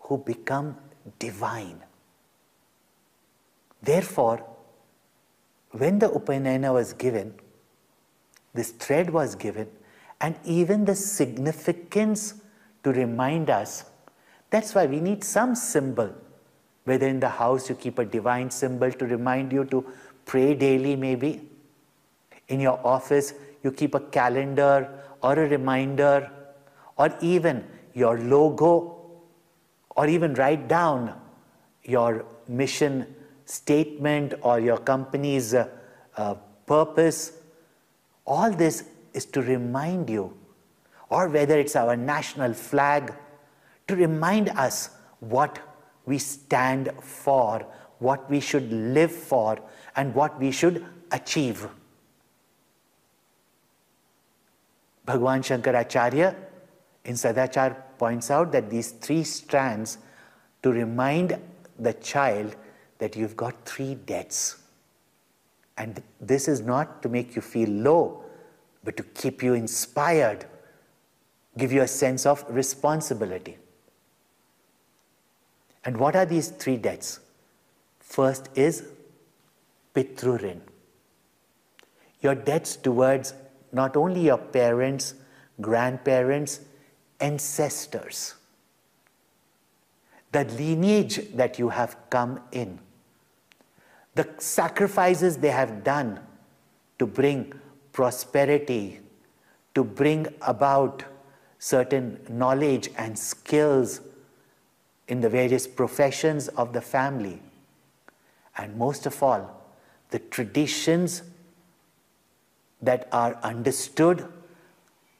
who 0.00 0.18
become 0.18 0.76
divine. 1.18 1.82
Therefore, 3.82 4.46
when 5.72 5.98
the 5.98 6.08
Upanayana 6.08 6.72
was 6.72 6.92
given, 6.92 7.34
this 8.54 8.70
thread 8.70 9.10
was 9.10 9.34
given, 9.34 9.68
and 10.20 10.36
even 10.44 10.84
the 10.84 10.94
significance 10.94 12.34
to 12.84 12.92
remind 12.92 13.50
us. 13.50 13.84
That's 14.54 14.72
why 14.72 14.86
we 14.86 15.00
need 15.00 15.24
some 15.24 15.56
symbol. 15.56 16.14
Whether 16.84 17.08
in 17.08 17.18
the 17.18 17.28
house 17.28 17.68
you 17.68 17.74
keep 17.74 17.98
a 17.98 18.04
divine 18.04 18.50
symbol 18.52 18.92
to 18.92 19.04
remind 19.04 19.52
you 19.52 19.64
to 19.64 19.84
pray 20.26 20.54
daily, 20.54 20.94
maybe. 20.94 21.48
In 22.46 22.60
your 22.60 22.78
office, 22.86 23.34
you 23.64 23.72
keep 23.72 23.96
a 23.96 24.00
calendar 24.18 24.78
or 25.22 25.32
a 25.32 25.48
reminder, 25.48 26.30
or 26.96 27.12
even 27.20 27.64
your 27.94 28.16
logo, 28.20 29.24
or 29.96 30.06
even 30.06 30.34
write 30.34 30.68
down 30.68 31.20
your 31.82 32.24
mission 32.46 33.12
statement 33.46 34.34
or 34.42 34.60
your 34.60 34.78
company's 34.78 35.52
uh, 35.52 35.68
uh, 36.16 36.34
purpose. 36.64 37.32
All 38.24 38.52
this 38.52 38.84
is 39.14 39.24
to 39.26 39.42
remind 39.42 40.08
you, 40.08 40.32
or 41.08 41.28
whether 41.28 41.58
it's 41.58 41.74
our 41.74 41.96
national 41.96 42.54
flag, 42.54 43.12
to 43.88 43.96
remind 43.96 44.48
us 44.50 44.90
what 45.20 45.58
we 46.06 46.18
stand 46.18 46.90
for, 47.00 47.66
what 47.98 48.28
we 48.30 48.40
should 48.40 48.70
live 48.72 49.12
for, 49.12 49.58
and 49.96 50.14
what 50.14 50.38
we 50.38 50.50
should 50.50 50.84
achieve. 51.12 51.68
Bhagwan 55.04 55.42
Shankaracharya 55.42 56.34
in 57.04 57.14
Sadachar 57.14 57.76
points 57.98 58.30
out 58.30 58.52
that 58.52 58.70
these 58.70 58.92
three 58.92 59.22
strands 59.22 59.98
to 60.62 60.72
remind 60.72 61.38
the 61.78 61.92
child 61.94 62.56
that 62.98 63.16
you've 63.16 63.36
got 63.36 63.66
three 63.66 63.94
debts. 63.94 64.56
And 65.76 66.02
this 66.20 66.48
is 66.48 66.60
not 66.60 67.02
to 67.02 67.08
make 67.08 67.36
you 67.36 67.42
feel 67.42 67.68
low, 67.68 68.24
but 68.82 68.96
to 68.96 69.02
keep 69.02 69.42
you 69.42 69.54
inspired, 69.54 70.46
give 71.58 71.72
you 71.72 71.82
a 71.82 71.88
sense 71.88 72.24
of 72.26 72.44
responsibility. 72.48 73.58
And 75.84 75.98
what 75.98 76.16
are 76.16 76.24
these 76.24 76.48
three 76.48 76.76
debts? 76.76 77.20
First 78.00 78.48
is 78.54 78.84
Pitrurin. 79.94 80.60
Your 82.20 82.34
debts 82.34 82.76
towards 82.76 83.34
not 83.72 83.96
only 83.96 84.22
your 84.22 84.38
parents, 84.38 85.14
grandparents, 85.60 86.60
ancestors, 87.20 88.34
the 90.32 90.44
lineage 90.44 91.20
that 91.34 91.58
you 91.58 91.68
have 91.68 91.96
come 92.10 92.40
in, 92.50 92.78
the 94.14 94.28
sacrifices 94.38 95.38
they 95.38 95.50
have 95.50 95.84
done 95.84 96.20
to 96.98 97.06
bring 97.06 97.52
prosperity, 97.92 99.00
to 99.74 99.84
bring 99.84 100.26
about 100.42 101.04
certain 101.58 102.20
knowledge 102.28 102.90
and 102.96 103.18
skills 103.18 104.00
in 105.08 105.20
the 105.20 105.28
various 105.28 105.66
professions 105.66 106.48
of 106.48 106.72
the 106.72 106.80
family. 106.80 107.40
And 108.56 108.76
most 108.76 109.06
of 109.06 109.22
all, 109.22 109.62
the 110.10 110.18
traditions 110.18 111.22
that 112.80 113.08
are 113.12 113.38
understood, 113.42 114.26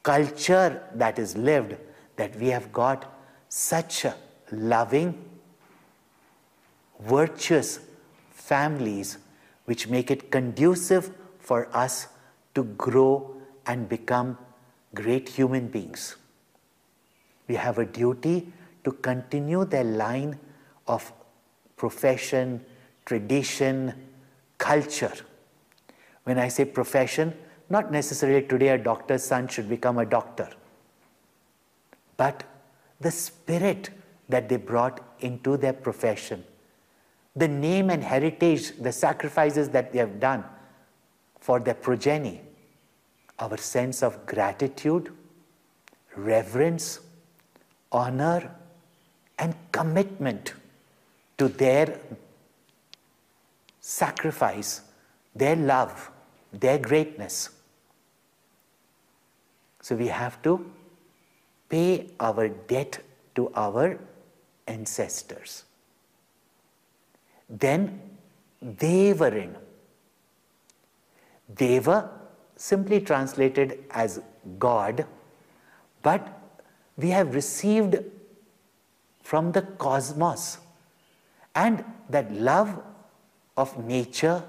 culture 0.03 0.81
that 0.93 1.19
is 1.19 1.35
lived, 1.35 1.75
that 2.15 2.35
we 2.39 2.47
have 2.47 2.71
got 2.71 3.13
such 3.49 4.05
loving, 4.51 5.23
virtuous 6.99 7.79
families 8.31 9.17
which 9.65 9.87
make 9.87 10.11
it 10.11 10.31
conducive 10.31 11.11
for 11.39 11.67
us 11.75 12.07
to 12.53 12.63
grow 12.63 13.35
and 13.65 13.89
become 13.89 14.37
great 14.93 15.27
human 15.27 15.67
beings. 15.67 16.15
We 17.47 17.55
have 17.55 17.77
a 17.77 17.85
duty 17.85 18.51
to 18.85 18.91
continue 18.91 19.65
their 19.65 19.83
line 19.83 20.39
of 20.87 21.11
profession, 21.75 22.63
tradition, 23.05 23.93
culture. 24.57 25.13
When 26.23 26.39
I 26.39 26.47
say 26.47 26.65
profession, 26.65 27.35
not 27.69 27.91
necessarily 27.91 28.47
today 28.47 28.69
a 28.69 28.77
doctor's 28.77 29.23
son 29.23 29.47
should 29.47 29.67
become 29.67 29.97
a 29.97 30.05
doctor, 30.05 30.49
but 32.15 32.43
the 33.01 33.11
spirit 33.11 33.89
that 34.29 34.47
they 34.49 34.57
brought 34.57 35.01
into 35.19 35.57
their 35.57 35.73
profession, 35.73 36.43
the 37.35 37.47
name 37.47 37.89
and 37.89 38.03
heritage, 38.03 38.77
the 38.79 38.91
sacrifices 38.91 39.69
that 39.69 39.91
they 39.91 39.99
have 39.99 40.19
done 40.19 40.43
for 41.39 41.59
their 41.59 41.73
progeny, 41.73 42.41
our 43.39 43.57
sense 43.57 44.01
of 44.01 44.25
gratitude, 44.25 45.11
reverence, 46.15 46.99
honor, 47.91 48.55
and 49.37 49.55
commitment 49.71 50.53
to 51.37 51.47
their 51.47 51.99
sacrifice, 53.79 54.81
their 55.35 55.55
love, 55.55 56.11
their 56.51 56.77
greatness. 56.77 57.49
So 59.81 59.95
we 59.95 60.07
have 60.07 60.41
to 60.43 60.71
pay 61.69 62.09
our 62.19 62.47
debt 62.47 62.99
to 63.35 63.51
our 63.55 63.99
ancestors. 64.67 65.63
Then 67.49 68.01
Devarin. 68.63 69.55
Deva 71.53 72.09
simply 72.55 72.99
translated 73.01 73.83
as 73.91 74.21
God, 74.57 75.05
but 76.01 76.27
we 76.97 77.09
have 77.09 77.35
received 77.35 77.97
from 79.25 79.51
the 79.53 79.61
cosmos 79.83 80.59
and 81.55 81.83
that 82.09 82.31
love 82.31 82.79
of 83.57 83.75
nature, 83.83 84.43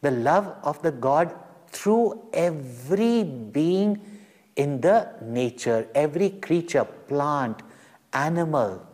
the 0.00 0.10
love 0.10 0.54
of 0.62 0.80
the 0.80 0.90
God 0.90 1.34
through 1.68 2.18
every 2.32 3.24
being 3.24 4.00
in 4.56 4.80
the 4.80 5.06
nature, 5.22 5.86
every 5.94 6.30
creature, 6.30 6.84
plant, 6.84 7.62
animal, 8.14 8.86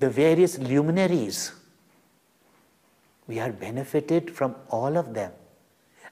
the 0.00 0.10
various 0.10 0.58
luminaries. 0.58 1.52
We 3.28 3.38
are 3.38 3.52
benefited 3.52 4.28
from 4.28 4.56
all 4.70 4.96
of 4.96 5.14
them. 5.14 5.32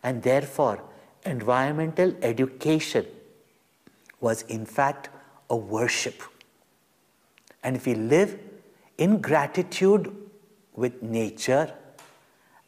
And 0.05 0.22
therefore, 0.22 0.85
environmental 1.24 2.14
education 2.22 3.07
was 4.20 4.42
in 4.42 4.64
fact 4.64 5.09
a 5.50 5.56
worship. 5.56 6.22
And 7.62 7.76
if 7.76 7.87
we 7.87 7.94
live 7.94 8.38
in 8.98 9.20
gratitude 9.20 10.14
with 10.74 11.02
nature 11.02 11.72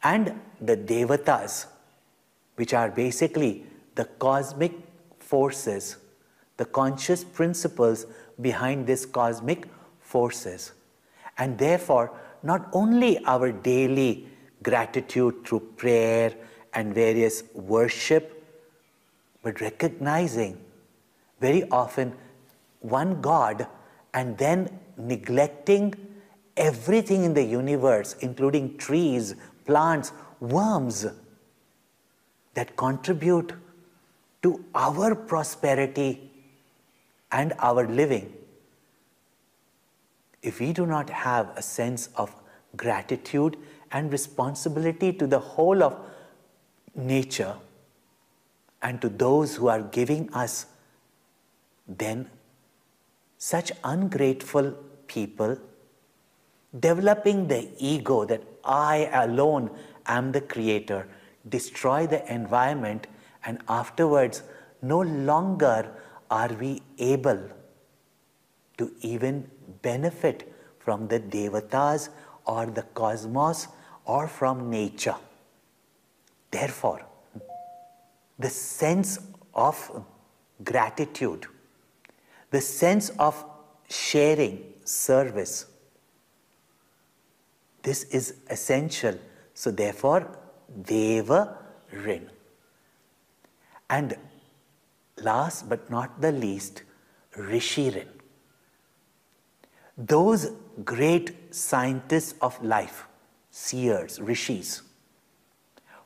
and 0.02 0.40
the 0.60 0.76
devatas, 0.76 1.66
which 2.56 2.74
are 2.74 2.90
basically 2.90 3.64
the 3.94 4.04
cosmic 4.04 4.72
forces, 5.18 5.96
the 6.56 6.64
conscious 6.64 7.24
principles 7.24 8.06
behind 8.40 8.86
these 8.86 9.06
cosmic 9.06 9.66
forces. 10.00 10.72
And 11.38 11.58
therefore, 11.58 12.12
not 12.42 12.68
only 12.72 13.24
our 13.24 13.52
daily 13.52 14.28
gratitude 14.62 15.44
through 15.46 15.60
prayer 15.76 16.34
and 16.74 16.94
various 16.94 17.42
worship, 17.54 18.44
but 19.42 19.60
recognizing 19.60 20.58
very 21.40 21.68
often 21.70 22.12
one 22.80 23.20
God 23.20 23.66
and 24.12 24.36
then 24.36 24.78
neglecting 24.96 25.94
everything 26.56 27.24
in 27.24 27.34
the 27.34 27.42
universe, 27.42 28.16
including 28.20 28.76
trees, 28.76 29.34
plants, 29.64 30.12
worms, 30.40 31.06
that 32.54 32.76
contribute 32.76 33.52
to 34.42 34.64
our 34.74 35.14
prosperity 35.14 36.30
and 37.30 37.52
our 37.60 37.86
living. 37.86 38.32
If 40.42 40.58
we 40.60 40.72
do 40.72 40.86
not 40.86 41.10
have 41.10 41.50
a 41.56 41.62
sense 41.62 42.08
of 42.16 42.34
gratitude 42.76 43.56
and 43.92 44.10
responsibility 44.10 45.12
to 45.12 45.26
the 45.26 45.38
whole 45.38 45.82
of 45.82 45.98
nature 46.94 47.54
and 48.82 49.00
to 49.00 49.08
those 49.08 49.56
who 49.56 49.68
are 49.68 49.82
giving 49.82 50.32
us, 50.32 50.66
then 51.86 52.30
such 53.48 53.72
ungrateful 53.82 54.66
people 55.06 55.56
developing 56.78 57.48
the 57.48 57.68
ego 57.78 58.24
that 58.26 58.42
I 58.64 59.08
alone 59.12 59.70
am 60.06 60.30
the 60.32 60.42
creator, 60.42 61.08
destroy 61.48 62.06
the 62.06 62.20
environment, 62.32 63.06
and 63.44 63.62
afterwards, 63.66 64.42
no 64.82 65.00
longer 65.00 65.90
are 66.30 66.52
we 66.60 66.82
able 66.98 67.40
to 68.76 68.92
even 69.00 69.50
benefit 69.82 70.52
from 70.78 71.08
the 71.08 71.18
devatas 71.18 72.10
or 72.44 72.66
the 72.66 72.82
cosmos 72.82 73.68
or 74.04 74.28
from 74.28 74.68
nature. 74.68 75.16
Therefore, 76.50 77.00
the 78.38 78.50
sense 78.50 79.18
of 79.54 80.04
gratitude 80.62 81.46
the 82.50 82.60
sense 82.60 83.10
of 83.18 83.44
sharing, 83.88 84.64
service. 84.84 85.66
This 87.82 88.04
is 88.04 88.34
essential. 88.48 89.18
So, 89.54 89.70
therefore, 89.70 90.38
Deva 90.82 91.56
Rin. 91.92 92.28
And 93.88 94.16
last 95.16 95.68
but 95.68 95.90
not 95.90 96.20
the 96.20 96.32
least, 96.32 96.82
Rishi 97.36 97.90
Rin. 97.90 98.08
Those 99.96 100.52
great 100.84 101.54
scientists 101.54 102.34
of 102.40 102.62
life, 102.64 103.06
seers, 103.50 104.20
rishis, 104.20 104.82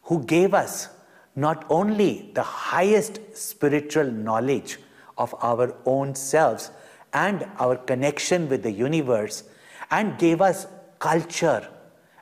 who 0.05 0.25
gave 0.25 0.53
us 0.53 0.89
not 1.37 1.65
only 1.69 2.31
the 2.35 2.43
highest 2.43 3.21
spiritual 3.37 4.11
knowledge 4.11 4.79
of 5.19 5.35
our 5.41 5.75
own 5.87 6.15
selves 6.15 6.71
and 7.13 7.47
our 7.59 7.77
connection 7.77 8.49
with 8.49 8.63
the 8.63 8.71
universe 8.71 9.45
and 9.91 10.19
gave 10.19 10.41
us 10.41 10.67
culture 10.99 11.69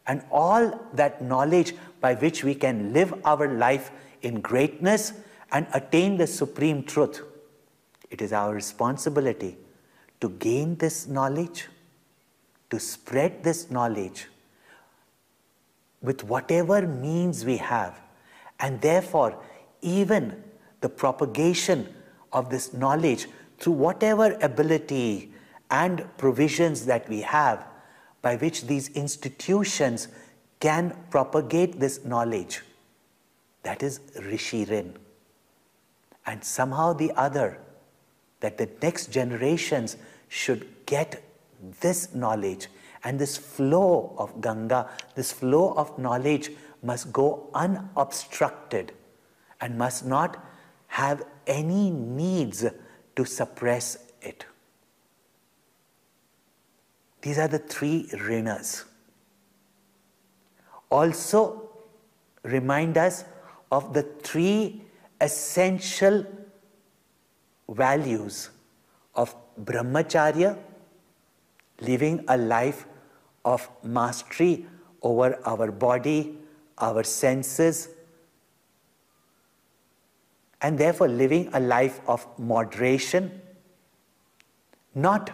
and 0.06 0.22
all 0.30 0.78
that 0.92 1.22
knowledge 1.22 1.74
by 2.00 2.14
which 2.14 2.44
we 2.44 2.54
can 2.54 2.92
live 2.92 3.14
our 3.24 3.48
life 3.48 3.90
in 4.22 4.40
greatness 4.40 5.12
and 5.52 5.66
attain 5.72 6.16
the 6.16 6.26
supreme 6.26 6.82
truth. 6.82 7.22
it 8.10 8.20
is 8.24 8.32
our 8.38 8.52
responsibility 8.54 9.56
to 10.20 10.28
gain 10.46 10.76
this 10.76 11.06
knowledge, 11.06 11.68
to 12.70 12.78
spread 12.78 13.42
this 13.42 13.70
knowledge 13.70 14.28
with 16.02 16.24
whatever 16.24 16.82
means 16.86 17.44
we 17.44 17.56
have. 17.56 17.98
And 18.60 18.80
therefore, 18.80 19.38
even 19.80 20.42
the 20.80 20.88
propagation 20.88 21.88
of 22.32 22.50
this 22.50 22.72
knowledge 22.72 23.26
through 23.58 23.74
whatever 23.74 24.36
ability 24.40 25.30
and 25.70 26.04
provisions 26.18 26.86
that 26.86 27.08
we 27.08 27.20
have 27.20 27.64
by 28.20 28.36
which 28.36 28.66
these 28.66 28.88
institutions 28.90 30.08
can 30.60 30.96
propagate 31.10 31.80
this 31.80 32.04
knowledge. 32.04 32.62
That 33.62 33.82
is 33.82 34.00
Rishi 34.22 34.64
Rin. 34.64 34.96
And 36.26 36.44
somehow 36.44 36.92
the 36.92 37.12
other, 37.12 37.58
that 38.40 38.58
the 38.58 38.68
next 38.80 39.10
generations 39.12 39.96
should 40.28 40.66
get 40.86 41.22
this 41.80 42.14
knowledge 42.14 42.68
and 43.04 43.18
this 43.18 43.36
flow 43.36 44.14
of 44.18 44.40
Ganga, 44.40 44.88
this 45.14 45.32
flow 45.32 45.74
of 45.74 45.98
knowledge 45.98 46.50
must 46.82 47.12
go 47.12 47.48
unobstructed 47.54 48.92
and 49.60 49.78
must 49.78 50.04
not 50.04 50.44
have 50.88 51.24
any 51.46 51.90
needs 51.90 52.64
to 53.16 53.24
suppress 53.24 53.98
it. 54.20 54.44
These 57.20 57.38
are 57.38 57.48
the 57.48 57.58
three 57.58 58.08
rinas. 58.12 58.84
Also, 60.90 61.70
remind 62.42 62.98
us 62.98 63.24
of 63.70 63.94
the 63.94 64.02
three 64.02 64.82
essential 65.20 66.26
values 67.68 68.50
of 69.14 69.34
brahmacharya, 69.64 70.58
living 71.80 72.24
a 72.28 72.36
life 72.36 72.86
of 73.44 73.68
mastery 73.82 74.66
over 75.02 75.38
our 75.46 75.70
body, 75.70 76.38
our 76.78 77.04
senses, 77.04 77.88
and 80.62 80.78
therefore 80.78 81.08
living 81.08 81.50
a 81.52 81.60
life 81.60 82.00
of 82.06 82.26
moderation, 82.38 83.40
not 84.94 85.30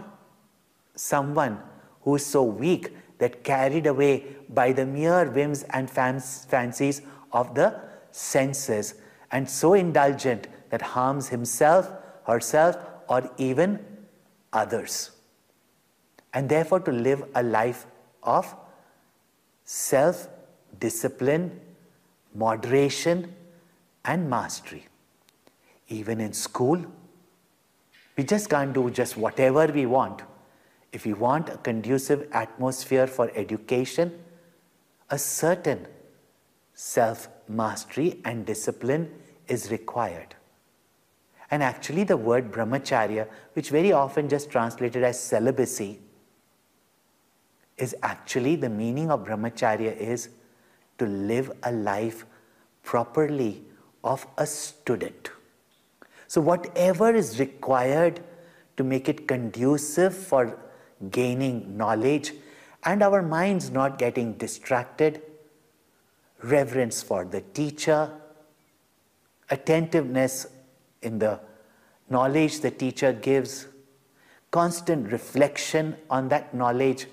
someone 0.95 1.61
who 2.03 2.15
is 2.17 2.25
so 2.25 2.43
weak 2.43 2.97
that 3.19 3.45
carried 3.45 3.87
away 3.87 4.25
by 4.49 4.73
the 4.73 4.87
mere 4.87 5.31
whims 5.31 5.65
and 5.65 5.91
fancies 5.91 7.03
of 7.33 7.55
the 7.55 7.79
senses 8.11 8.95
and 9.31 9.49
so 9.49 9.75
indulgent 9.75 10.49
that 10.71 10.81
harms 10.81 11.29
himself, 11.29 11.93
herself, 12.27 12.77
or 13.09 13.31
even 13.37 13.79
others. 14.53 15.11
And 16.33 16.49
therefore, 16.49 16.81
to 16.81 16.93
live 16.93 17.25
a 17.35 17.43
life 17.43 17.87
of 18.23 18.55
self 19.65 20.29
discipline, 20.79 21.61
moderation, 22.35 23.35
and 24.05 24.31
mastery. 24.31 24.87
Even 25.89 26.21
in 26.21 26.33
school, 26.33 26.85
we 28.17 28.25
just 28.25 28.51
can't 28.51 28.73
do 28.73 28.91
just 28.91 29.17
whatever 29.17 29.67
we 29.67 29.87
want. 29.87 30.23
If 30.93 31.05
we 31.05 31.13
want 31.13 31.49
a 31.49 31.57
conducive 31.59 32.29
atmosphere 32.33 33.07
for 33.07 33.31
education, 33.35 34.13
a 35.11 35.19
certain 35.19 35.87
self 36.75 37.29
mastery 37.49 38.21
and 38.25 38.45
discipline 38.45 39.11
is 39.47 39.71
required. 39.71 40.35
And 41.51 41.63
actually, 41.63 42.05
the 42.05 42.17
word 42.17 42.53
brahmacharya, 42.53 43.27
which 43.55 43.71
very 43.71 43.93
often 43.93 44.29
just 44.29 44.51
translated 44.51 45.03
as 45.03 45.19
celibacy, 45.19 46.01
is 47.79 47.95
actually 48.03 48.57
the 48.57 48.69
meaning 48.69 49.11
of 49.11 49.25
brahmacharya 49.25 49.97
is 49.97 50.29
to 50.99 51.07
live 51.07 51.51
a 51.63 51.73
life 51.73 52.27
properly 52.83 53.63
of 54.05 54.27
a 54.37 54.47
student. 54.47 55.31
So, 56.29 56.43
whatever 56.43 57.15
is 57.15 57.41
required 57.41 58.21
to 58.77 58.85
make 58.85 59.09
it 59.09 59.27
conducive 59.27 60.15
for 60.15 60.59
gaining 61.11 61.77
knowledge 61.77 62.35
and 62.85 63.03
our 63.03 63.23
minds 63.23 63.71
not 63.71 63.99
getting 63.99 64.35
distracted, 64.35 65.23
reverence 66.43 67.03
for 67.03 67.25
the 67.25 67.41
teacher, 67.41 68.13
attentiveness 69.51 70.47
in 71.03 71.19
the 71.19 71.41
knowledge 72.11 72.61
the 72.61 72.71
teacher 72.71 73.13
gives, 73.13 73.67
constant 74.51 75.11
reflection 75.11 75.97
on 76.11 76.29
that 76.29 76.55
knowledge. 76.55 77.07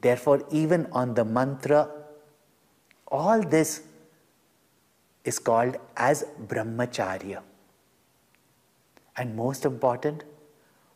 Therefore, 0.00 0.44
even 0.50 0.86
on 0.92 1.14
the 1.14 1.24
mantra, 1.24 1.88
all 3.08 3.40
this 3.40 3.82
is 5.26 5.38
called 5.38 5.76
as 5.96 6.24
brahmacharya. 6.46 7.42
And 9.16 9.34
most 9.34 9.64
important, 9.64 10.24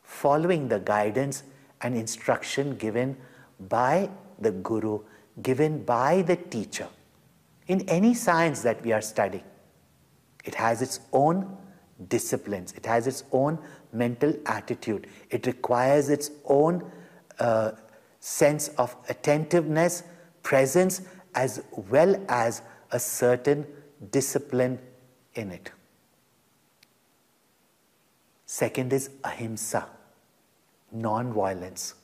following 0.03 0.69
the 0.69 0.79
guidance 0.79 1.43
and 1.83 1.97
instruction 1.97 2.77
given 2.77 3.17
by 3.69 4.09
the 4.39 4.53
guru, 4.53 5.01
given 5.43 5.83
by 5.85 6.23
the 6.23 6.37
teacher. 6.37 6.89
In 7.67 7.89
any 7.89 8.15
science 8.15 8.63
that 8.63 8.83
we 8.85 8.93
are 8.93 9.01
studying, 9.01 9.45
it 10.45 10.55
has 10.55 10.81
its 10.81 11.01
own 11.13 11.57
disciplines, 12.09 12.73
it 12.73 12.87
has 12.87 13.07
its 13.07 13.25
own 13.33 13.59
mental 13.93 14.35
attitude, 14.47 15.07
it 15.31 15.47
requires 15.47 16.09
its 16.09 16.31
own 16.45 16.91
uh, 17.39 17.73
sense 18.21 18.69
of 18.79 18.97
attentiveness, 19.09 20.03
presence, 20.43 21.03
as 21.35 21.63
well 21.91 22.17
as 22.29 22.63
a 22.93 22.99
certain 22.99 23.67
discipline 24.11 24.79
in 25.35 25.51
it. 25.51 25.71
Second 28.47 28.93
is 28.93 29.11
ahimsa, 29.25 29.87
non 30.93 31.33
violence. 31.33 31.95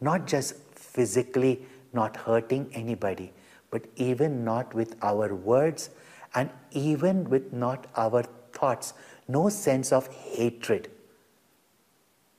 Not 0.00 0.26
just 0.26 0.56
physically 0.74 1.62
not 1.92 2.16
hurting 2.16 2.68
anybody, 2.72 3.32
but 3.70 3.86
even 3.96 4.44
not 4.44 4.74
with 4.74 4.94
our 5.02 5.34
words 5.34 5.90
and 6.34 6.50
even 6.70 7.28
with 7.30 7.52
not 7.52 7.86
our 7.96 8.22
thoughts. 8.52 8.92
No 9.26 9.48
sense 9.48 9.92
of 9.92 10.06
hatred. 10.08 10.90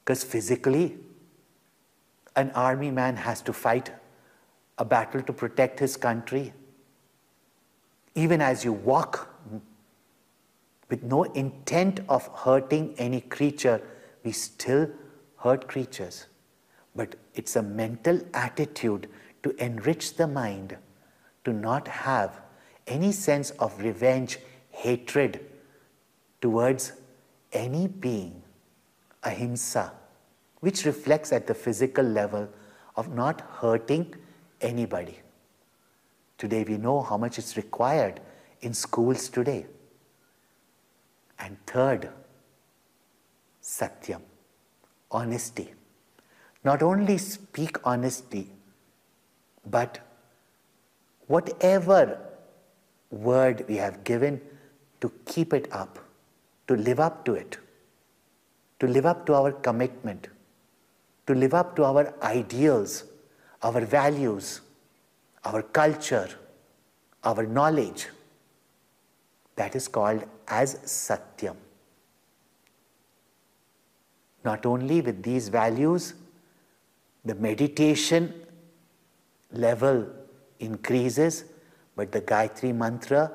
Because 0.04 0.24
physically, 0.24 0.98
an 2.36 2.52
army 2.52 2.92
man 2.92 3.18
has 3.18 3.42
to 3.42 3.54
fight 3.54 3.92
a 4.78 4.86
battle 4.86 5.22
to 5.24 5.34
protect 5.34 5.80
his 5.80 5.98
country. 5.98 6.54
Even 8.18 8.42
as 8.42 8.66
you 8.66 8.74
walk 8.74 9.30
with 10.90 11.04
no 11.04 11.22
intent 11.24 12.00
of 12.10 12.26
hurting 12.44 12.96
any 12.98 13.22
creature, 13.22 13.80
we 14.24 14.32
still 14.32 14.90
hurt 15.36 15.68
creatures. 15.68 16.26
But 16.96 17.16
it's 17.36 17.56
a 17.56 17.62
mental 17.62 18.20
attitude 18.34 19.08
to 19.44 19.52
enrich 19.64 20.16
the 20.16 20.26
mind, 20.26 20.76
to 21.46 21.54
not 21.54 21.88
have 21.88 22.42
any 22.88 23.12
sense 23.12 23.52
of 23.52 23.80
revenge, 23.80 24.40
hatred 24.72 25.46
towards 26.42 26.94
any 27.54 27.88
being, 27.88 28.42
ahimsa 29.24 29.94
which 30.62 30.86
reflects 30.86 31.32
at 31.32 31.46
the 31.46 31.54
physical 31.54 32.04
level 32.04 32.50
of 32.96 33.14
not 33.14 33.42
hurting 33.60 34.16
anybody. 34.60 35.20
Today 36.38 36.64
we 36.64 36.78
know 36.78 37.02
how 37.02 37.18
much 37.18 37.38
is 37.40 37.58
required 37.58 38.20
in 38.62 38.74
schools 38.74 39.30
today. 39.30 39.66
And 41.40 41.58
third, 41.66 42.10
satyam, 43.62 44.22
honesty. 45.12 45.74
Not 46.64 46.82
only 46.82 47.18
speak 47.18 47.78
honesty, 47.84 48.52
but 49.66 50.00
whatever 51.28 52.20
word 53.12 53.66
we 53.68 53.76
have 53.76 54.04
given 54.04 54.42
to 55.02 55.12
keep 55.26 55.54
it 55.54 55.68
up, 55.72 56.00
to 56.68 56.76
live 56.76 57.00
up 57.00 57.24
to 57.26 57.34
it, 57.34 57.58
to 58.80 58.88
live 58.88 59.06
up 59.06 59.26
to 59.28 59.34
our 59.34 59.52
commitment 59.52 60.28
to 61.28 61.36
live 61.36 61.54
up 61.54 61.76
to 61.76 61.84
our 61.84 62.14
ideals, 62.24 63.04
our 63.62 63.82
values, 63.82 64.62
our 65.48 65.62
culture, 65.62 66.30
our 67.24 67.46
knowledge. 67.46 68.08
That 69.56 69.76
is 69.76 69.88
called 69.88 70.24
as 70.48 70.76
Satyam. 70.96 71.56
Not 74.44 74.66
only 74.66 75.02
with 75.02 75.24
these 75.24 75.50
values, 75.50 76.14
the 77.26 77.36
meditation 77.36 78.34
level 79.52 80.06
increases, 80.60 81.46
but 81.96 82.12
the 82.12 82.22
Gayatri 82.22 82.76
Mantra 82.76 83.32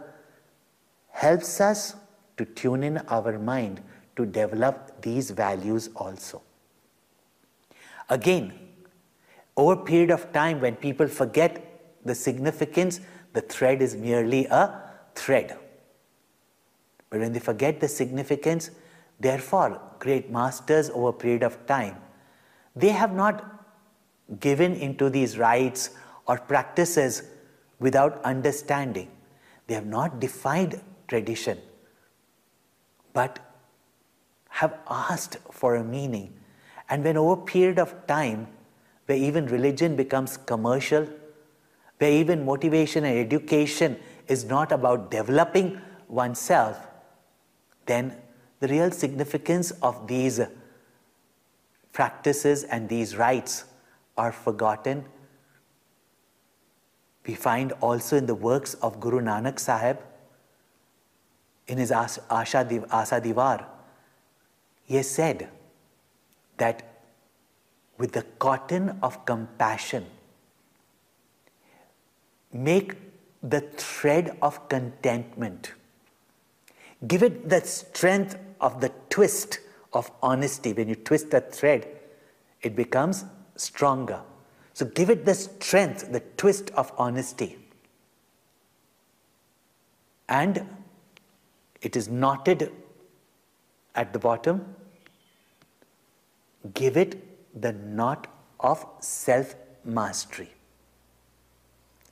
helps 1.10 1.60
us 1.60 1.96
to 2.36 2.44
tune 2.44 2.82
in 2.82 2.98
our 3.08 3.38
mind 3.38 3.82
to 4.16 4.26
develop 4.26 5.02
these 5.02 5.30
values 5.30 5.90
also. 5.96 6.42
Again, 8.08 8.52
over 9.56 9.72
a 9.72 9.84
period 9.84 10.10
of 10.10 10.32
time 10.32 10.60
when 10.60 10.76
people 10.76 11.08
forget 11.08 11.71
the 12.04 12.14
significance, 12.14 13.00
the 13.32 13.40
thread 13.40 13.82
is 13.82 13.96
merely 13.96 14.46
a 14.46 14.80
thread. 15.14 15.56
But 17.10 17.20
when 17.20 17.32
they 17.32 17.40
forget 17.40 17.80
the 17.80 17.88
significance, 17.88 18.70
therefore, 19.20 19.80
great 19.98 20.30
masters 20.30 20.90
over 20.90 21.08
a 21.08 21.12
period 21.12 21.42
of 21.42 21.66
time, 21.66 21.96
they 22.74 22.88
have 22.88 23.12
not 23.12 23.44
given 24.40 24.74
into 24.74 25.10
these 25.10 25.38
rites 25.38 25.90
or 26.26 26.38
practices 26.38 27.22
without 27.78 28.22
understanding. 28.24 29.10
They 29.66 29.74
have 29.74 29.86
not 29.86 30.20
defied 30.20 30.80
tradition, 31.08 31.58
but 33.12 33.38
have 34.48 34.78
asked 34.88 35.36
for 35.50 35.76
a 35.76 35.84
meaning. 35.84 36.32
And 36.88 37.04
when 37.04 37.16
over 37.16 37.42
a 37.42 37.44
period 37.44 37.78
of 37.78 38.06
time, 38.06 38.48
where 39.06 39.18
even 39.18 39.46
religion 39.46 39.96
becomes 39.96 40.36
commercial, 40.36 41.06
where 42.02 42.10
even 42.10 42.44
motivation 42.44 43.04
and 43.04 43.16
education 43.16 43.96
is 44.26 44.44
not 44.44 44.72
about 44.72 45.08
developing 45.08 45.80
oneself, 46.08 46.88
then 47.86 48.16
the 48.58 48.66
real 48.66 48.90
significance 48.90 49.70
of 49.82 50.08
these 50.08 50.40
practices 51.92 52.64
and 52.64 52.88
these 52.88 53.16
rites 53.16 53.66
are 54.16 54.32
forgotten. 54.32 55.04
We 57.24 57.34
find 57.36 57.70
also 57.80 58.16
in 58.16 58.26
the 58.26 58.34
works 58.34 58.74
of 58.74 58.98
Guru 58.98 59.20
Nanak 59.20 59.60
Sahib, 59.60 59.98
in 61.68 61.78
his 61.78 61.92
Asha 61.92 62.84
Asa 62.90 63.20
di 63.20 63.30
Var, 63.30 63.64
he 64.82 64.96
has 64.96 65.08
said 65.08 65.48
that 66.56 66.82
with 67.96 68.10
the 68.10 68.22
cotton 68.40 68.98
of 69.04 69.24
compassion, 69.24 70.04
make 72.52 72.94
the 73.42 73.60
thread 73.60 74.36
of 74.42 74.68
contentment. 74.68 75.72
Give 77.06 77.22
it 77.22 77.48
the 77.48 77.60
strength 77.60 78.36
of 78.60 78.80
the 78.80 78.92
twist 79.10 79.58
of 79.92 80.10
honesty. 80.22 80.72
When 80.72 80.88
you 80.88 80.94
twist 80.94 81.30
the 81.30 81.40
thread, 81.40 81.86
it 82.62 82.76
becomes 82.76 83.24
stronger. 83.56 84.20
So 84.74 84.86
give 84.86 85.10
it 85.10 85.24
the 85.24 85.34
strength, 85.34 86.12
the 86.12 86.20
twist 86.36 86.70
of 86.70 86.92
honesty. 86.96 87.58
And 90.28 90.66
it 91.82 91.96
is 91.96 92.08
knotted 92.08 92.72
at 93.94 94.12
the 94.12 94.18
bottom. 94.18 94.74
Give 96.74 96.96
it 96.96 97.60
the 97.60 97.72
knot 97.72 98.28
of 98.60 98.86
self 99.00 99.54
mastery, 99.84 100.50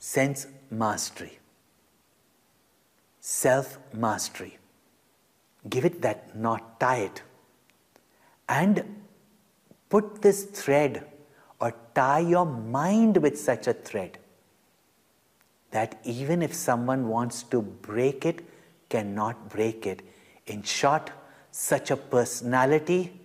sense 0.00 0.46
mastery, 0.70 1.38
self 3.20 3.78
mastery. 3.92 4.58
Give 5.68 5.84
it 5.84 6.00
that 6.02 6.34
knot, 6.34 6.80
tie 6.80 7.02
it, 7.02 7.22
and 8.48 8.82
put 9.90 10.22
this 10.22 10.44
thread 10.44 11.06
or 11.60 11.74
tie 11.94 12.20
your 12.20 12.46
mind 12.46 13.18
with 13.18 13.38
such 13.38 13.66
a 13.66 13.74
thread 13.74 14.16
that 15.70 16.00
even 16.02 16.42
if 16.42 16.54
someone 16.54 17.08
wants 17.08 17.42
to 17.44 17.60
break 17.60 18.24
it, 18.24 18.42
cannot 18.88 19.50
break 19.50 19.86
it. 19.86 20.02
In 20.46 20.62
short, 20.62 21.10
such 21.52 21.90
a 21.90 21.96
personality 21.96 23.20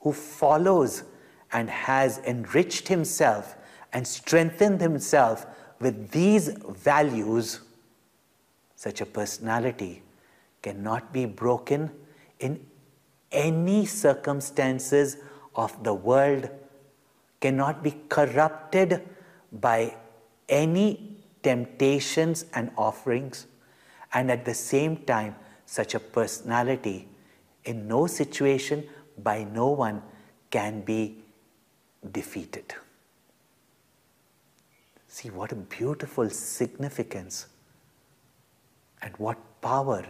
who 0.00 0.12
follows 0.12 1.04
and 1.52 1.70
has 1.70 2.18
enriched 2.26 2.88
himself 2.88 3.56
and 3.92 4.06
strengthened 4.06 4.80
himself 4.80 5.46
with 5.80 6.10
these 6.10 6.48
values, 6.48 7.60
such 8.76 9.00
a 9.00 9.06
personality 9.06 10.02
cannot 10.62 11.12
be 11.12 11.24
broken 11.24 11.90
in 12.40 12.64
any 13.30 13.86
circumstances 13.86 15.18
of 15.54 15.82
the 15.84 15.92
world 15.92 16.48
cannot 17.40 17.82
be 17.82 17.94
corrupted 18.08 19.02
by 19.52 19.94
any 20.48 21.16
temptations 21.42 22.44
and 22.54 22.70
offerings, 22.76 23.46
and 24.12 24.30
at 24.30 24.44
the 24.44 24.54
same 24.54 24.96
time, 24.96 25.34
such 25.66 25.94
a 25.94 26.00
personality 26.00 27.06
in 27.64 27.86
no 27.86 28.06
situation 28.06 28.84
by 29.22 29.44
no 29.44 29.68
one 29.68 30.02
can 30.50 30.80
be 30.80 31.18
defeated. 32.10 32.74
See 35.08 35.30
what 35.30 35.52
a 35.52 35.56
beautiful 35.56 36.28
significance 36.30 37.46
and 39.02 39.16
what 39.16 39.38
power 39.62 40.04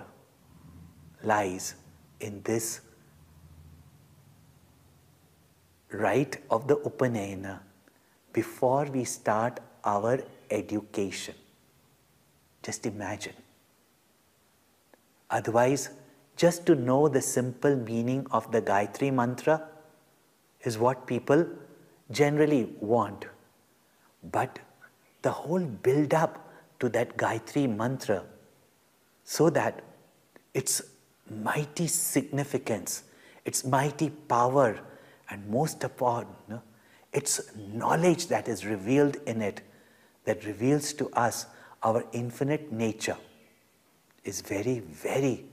lies 1.22 1.74
in 2.20 2.42
this 2.42 2.80
rite 5.90 6.38
of 6.50 6.66
the 6.68 6.76
Upanayana 6.76 7.61
before 8.32 8.84
we 8.84 9.04
start 9.04 9.61
our 9.84 10.20
education. 10.50 11.34
Just 12.62 12.84
imagine. 12.84 13.34
Otherwise, 15.30 15.90
just 16.37 16.66
to 16.66 16.74
know 16.74 17.08
the 17.08 17.22
simple 17.22 17.76
meaning 17.76 18.26
of 18.30 18.50
the 18.52 18.61
Gayatri 18.61 19.12
mantra 19.12 19.62
is 20.62 20.76
what 20.78 21.06
people 21.06 21.46
generally 22.11 22.68
want. 22.80 23.26
But 24.22 24.58
the 25.22 25.31
whole 25.31 25.64
build 25.64 26.14
up 26.14 26.48
to 26.81 26.88
that 26.90 27.16
Gayatri 27.16 27.74
mantra 27.74 28.24
so 29.24 29.50
that 29.50 29.83
its 30.54 30.83
mighty 31.31 31.87
significance, 31.87 33.02
its 33.44 33.64
mighty 33.64 34.11
power, 34.11 34.81
and 35.31 35.46
most 35.48 35.83
no, 35.83 36.62
it's 37.12 37.40
knowledge 37.57 38.28
that 38.28 38.48
is 38.48 38.64
revealed 38.64 39.16
in 39.26 39.42
it 39.42 39.61
that 40.24 40.44
reveals 40.44 40.92
to 40.94 41.09
us 41.11 41.46
our 41.83 42.04
infinite 42.12 42.72
nature 42.72 43.16
is 44.24 44.40
very, 44.40 44.81
very 44.81 45.44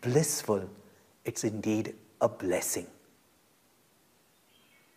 blissful. 0.00 0.68
It's 1.24 1.44
indeed 1.44 1.94
a 2.20 2.28
blessing. 2.28 2.86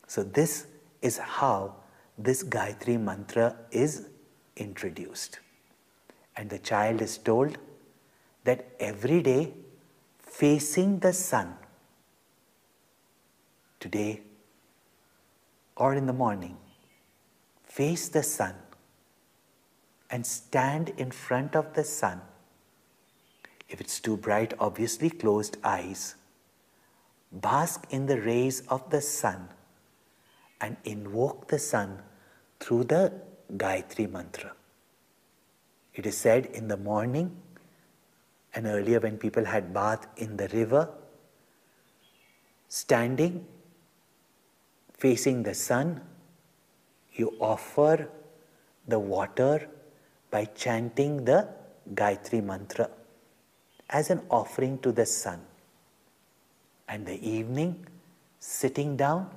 So, 0.08 0.24
this 0.24 0.68
is 1.04 1.18
how 1.18 1.76
this 2.18 2.44
Gayatri 2.44 3.00
mantra 3.00 3.56
is 3.72 4.08
introduced. 4.56 5.40
And 6.36 6.50
the 6.50 6.58
child 6.58 7.02
is 7.02 7.18
told 7.18 7.58
that 8.46 8.66
every 8.80 9.22
day 9.22 9.54
facing 10.18 11.00
the 11.00 11.14
sun 11.14 11.56
today 13.80 14.22
or 15.76 15.94
in 15.94 16.06
the 16.06 16.14
morning, 16.14 16.58
face 17.66 18.08
the 18.08 18.24
sun 18.24 18.56
and 20.10 20.26
stand 20.26 20.90
in 20.98 21.12
front 21.12 21.56
of 21.56 21.74
the 21.74 21.84
sun. 21.84 22.22
If 23.68 23.82
it's 23.82 24.00
too 24.00 24.16
bright, 24.16 24.54
obviously 24.60 25.10
closed 25.10 25.58
eyes. 25.64 26.16
Bask 27.32 27.86
in 27.90 28.06
the 28.06 28.22
rays 28.22 28.62
of 28.68 28.90
the 28.92 29.02
sun 29.02 29.50
and 30.64 30.78
invoke 30.86 31.48
the 31.54 31.60
sun 31.60 32.02
through 32.60 32.84
the 32.96 33.02
Gayatri 33.64 34.10
mantra. 34.10 34.52
It 35.94 36.06
is 36.06 36.18
said 36.18 36.46
in 36.48 36.68
the 36.68 36.78
morning 36.78 37.36
and 38.56 38.66
earlier 38.66 39.00
when 39.00 39.18
people 39.18 39.46
had 39.46 39.74
bath 39.74 40.08
in 40.18 40.38
the 40.38 40.48
river, 40.50 40.90
standing 42.70 43.46
facing 45.04 45.44
the 45.44 45.54
sun, 45.54 46.00
you 47.14 47.36
offer 47.40 48.10
the 48.88 48.98
water 48.98 49.70
by 50.32 50.46
chanting 50.46 51.26
the 51.26 51.50
Gayatri 51.94 52.42
mantra 52.42 52.90
as 53.90 54.10
an 54.10 54.22
offering 54.30 54.80
to 54.80 54.94
the 54.94 55.06
sun. 55.06 55.42
And 56.88 57.06
the 57.06 57.20
evening, 57.28 57.86
sitting 58.40 58.96
down 58.96 59.30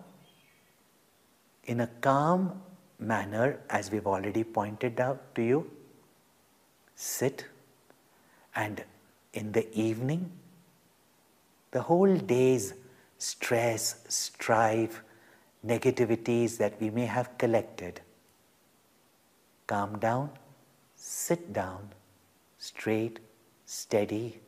in 1.66 1.80
a 1.80 1.86
calm 2.00 2.62
manner, 2.98 3.60
as 3.68 3.90
we've 3.90 4.06
already 4.06 4.44
pointed 4.44 5.00
out 5.00 5.34
to 5.34 5.42
you, 5.42 5.70
sit 6.94 7.44
and 8.54 8.82
in 9.34 9.52
the 9.52 9.68
evening, 9.78 10.30
the 11.72 11.82
whole 11.82 12.16
day's 12.16 12.72
stress, 13.18 14.04
strife, 14.08 15.02
negativities 15.64 16.56
that 16.56 16.80
we 16.80 16.88
may 16.90 17.04
have 17.06 17.36
collected, 17.36 18.00
calm 19.66 19.98
down, 19.98 20.30
sit 20.94 21.52
down, 21.52 21.90
straight, 22.58 23.18
steady, 23.66 24.40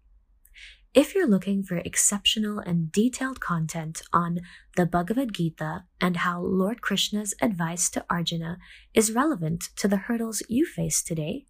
If 0.94 1.14
you're 1.14 1.26
looking 1.26 1.62
for 1.62 1.78
exceptional 1.78 2.58
and 2.58 2.92
detailed 2.92 3.40
content 3.40 4.02
on 4.12 4.40
the 4.76 4.84
Bhagavad 4.84 5.32
Gita 5.32 5.84
and 6.02 6.18
how 6.18 6.42
Lord 6.42 6.82
Krishna's 6.82 7.32
advice 7.40 7.88
to 7.90 8.04
Arjuna 8.10 8.58
is 8.92 9.10
relevant 9.10 9.70
to 9.76 9.88
the 9.88 9.96
hurdles 9.96 10.42
you 10.50 10.66
face 10.66 11.02
today, 11.02 11.46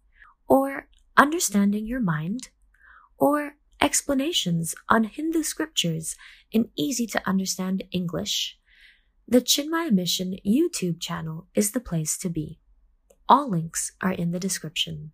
or 0.47 0.87
understanding 1.17 1.85
your 1.85 1.99
mind, 1.99 2.51
or 3.17 3.57
explanations 3.81 4.75
on 4.87 5.03
Hindu 5.03 5.43
scriptures 5.43 6.15
in 6.53 6.69
easy 6.77 7.05
to 7.07 7.27
understand 7.27 7.83
English, 7.91 8.57
the 9.27 9.41
Chinmaya 9.41 9.91
Mission 9.91 10.37
YouTube 10.47 11.01
channel 11.01 11.47
is 11.53 11.73
the 11.73 11.81
place 11.81 12.17
to 12.19 12.29
be. 12.29 12.59
All 13.27 13.49
links 13.49 13.91
are 14.01 14.13
in 14.13 14.31
the 14.31 14.39
description. 14.39 15.11